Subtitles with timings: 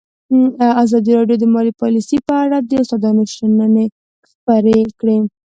[0.83, 3.85] ازادي راډیو د مالي پالیسي په اړه د استادانو شننې
[4.31, 5.17] خپرې کړي.